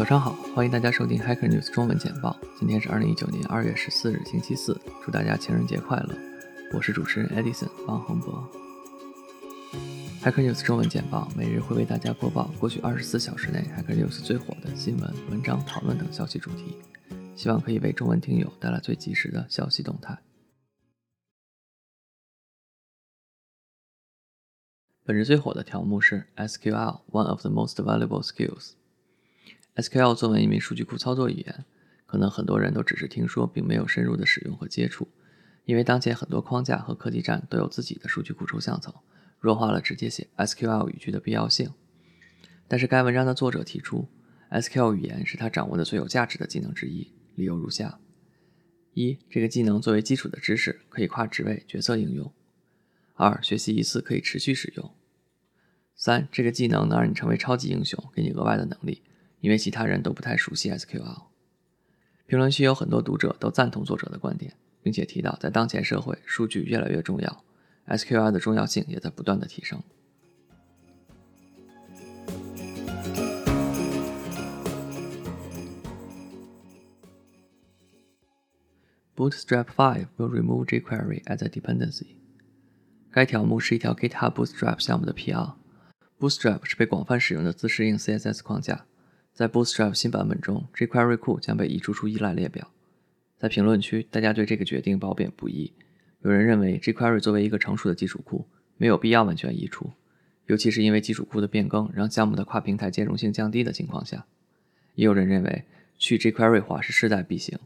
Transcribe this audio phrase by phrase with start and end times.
[0.00, 2.34] 早上好，欢迎大家收听 Hacker News 中文简报。
[2.58, 4.80] 今天是二零一九年二月十四日，星期四。
[5.04, 6.16] 祝大家情人节快乐！
[6.72, 8.42] 我是主持人 Edison 王恒博。
[10.22, 16.78] Hacker News 中文简报每日会为大家播报过去二十四小时内 Hacker News 最火的新闻、文章、讨论等消息主题，
[17.36, 20.16] 希望可以为中文听友带来最及时的消息动态。
[25.04, 28.79] 本日最火的条目是 SQL，One of the most valuable skills。
[29.76, 31.64] SQL 作为一名数据库操作语言，
[32.06, 35.08] 可能很多人都只是听说，并没有深入的使用和接触。
[35.64, 38.92] 因为当前很多框架和科技站都有自己的数据库抽象层，
[39.38, 41.70] 弱化了直接写 SQL 语句的必要性。
[42.66, 44.08] 但是该文章的作者提出
[44.50, 48.00] ，SQL 语言是他掌握的最有价值的技能之一，理由如下：
[48.94, 52.32] 一、这个技能作为基础的知识，可以跨职位、角色应用；
[53.14, 54.92] 二、学习一次可以持续使用。
[55.94, 59.02] 三，这个技能能让你成为超级英雄，给你额外的能力，
[59.40, 61.24] 因为其他人都不太熟悉 SQL。
[62.26, 67.44] 评论区有很多读者都赞同作者的观点，并且提到在当前社会，数据越来越重要
[67.88, 69.82] ，SQL 的重要性也在不断的提升。
[79.16, 82.16] Bootstrap 5 will remove jQuery as a dependency。
[83.10, 85.54] 该条目是一条 GitHub Bootstrap 项目的 PR。
[86.18, 88.86] Bootstrap 是被广泛使用的自适应 CSS 框架。
[89.40, 92.70] 在 Bootstrap 新版本中，jQuery 库将被移除出依赖列表。
[93.38, 95.72] 在评论区，大家对这个决定褒贬不一。
[96.20, 98.44] 有人认为 jQuery 作为一个成熟的基础库，
[98.76, 99.92] 没有必要完全移除，
[100.44, 104.26] 尤其是因为基础库的变更让项目的跨平台兼容性降低的情况下。
[104.94, 105.64] 也有人认为
[105.96, 107.58] 去 jQuery 化是势在必行，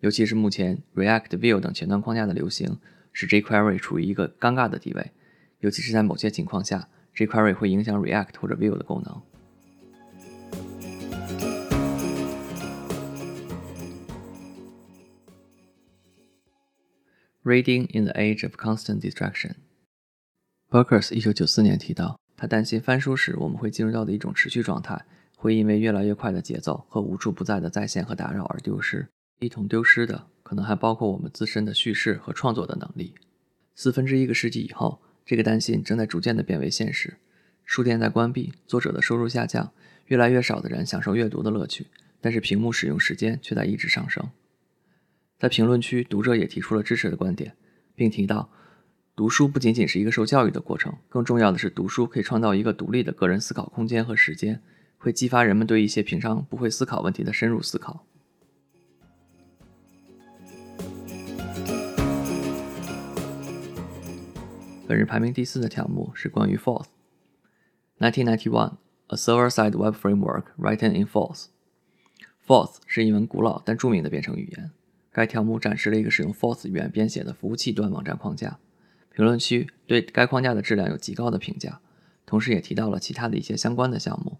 [0.00, 2.76] 尤其是目前 React、Vue 等前端框架的流行，
[3.14, 5.12] 使 jQuery 处于一个尴尬的地位，
[5.60, 6.90] 尤其是在某些情况下。
[7.16, 9.22] jQuery 会影响 React 或者 Vue 的功能。
[17.46, 19.56] Reading in the age of constant Distraction。
[20.70, 25.04] Burkers 一九九四年提到，他担心翻书时我们会进入到的一种持续状态，
[25.36, 29.06] 会因为越来越快的节奏和无处不在的在线和打扰而丢失。
[29.40, 33.12] 一同丢失的，可能还包括我们自身的叙事和创作的能力。
[33.74, 35.02] 四分之一个世纪以后。
[35.26, 37.16] 这个担心正在逐渐的变为现实，
[37.64, 39.72] 书店在关闭，作者的收入下降，
[40.06, 41.86] 越来越少的人享受阅读的乐趣，
[42.20, 44.30] 但是屏幕使用时间却在一直上升。
[45.44, 47.54] 在评论区，读者也提出了支持的观点，
[47.94, 48.48] 并提到，
[49.14, 54.62] 读书不仅仅是一个受教育的过程，更重要的是读书可以创造一个独立的个人思考空间和时间，
[54.96, 58.06] 会激发人们对一些平常不会思考问题的深入思考。
[64.88, 66.86] 本日排名第四的条目是关于 Forth。
[67.98, 68.76] 1991,
[69.08, 71.48] a server-side web framework written in Forth。
[72.46, 74.70] Forth 是一门古老但著名的编程语言。
[75.14, 78.58] 该条目展示了一个使用 Force 语言编写的服务器端网站框架。
[79.14, 81.78] 评论区对该框架的质量有极高的评价，
[82.26, 84.38] 同时也提到了其他的一些相关的项目。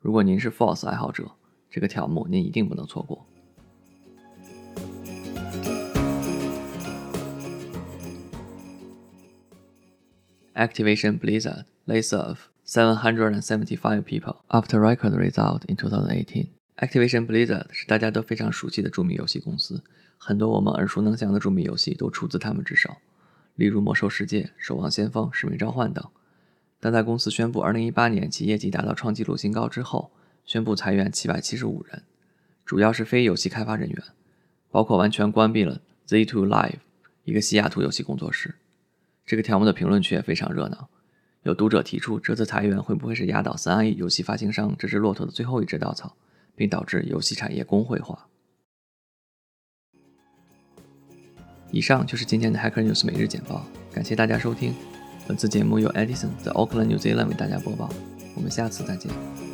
[0.00, 1.30] 如果您是 Force 爱好者，
[1.70, 3.24] 这个条目您一定不能错过。
[10.56, 16.57] Activation Blizzard lays off 775 people after record result in 2018.
[16.78, 19.82] Activation Blizzard 是大家都非常熟悉的著名游戏公司，
[20.16, 22.98] 很多我们耳熟能详的著名游戏都出自他们之手，
[23.56, 26.08] 例如《魔兽世界》《守望先锋》《使命召唤》等。
[26.78, 30.12] 但在公司宣布2018年其业绩达到创纪录新高之后，
[30.44, 32.04] 宣布裁员775人，
[32.64, 34.00] 主要是非游戏开发人员，
[34.70, 36.78] 包括完全关闭了 Z2 Live
[37.24, 38.54] 一个西雅图游戏工作室。
[39.26, 40.88] 这个条目的评论区也非常热闹，
[41.42, 46.14] 有读者提出，这次裁员会不会是压倒三 A 游戏发行商这只骆驼的最后一只稻草，
[46.58, 48.26] 并导致游戏产业工会化？
[51.70, 54.74] 以上就是今天的 Hacker News 每日简报，感谢大家收听。
[55.28, 57.88] 本次节目由 Edison 在 Auckland New Zealand 为大家播报，
[58.34, 59.47] 我们下次再见。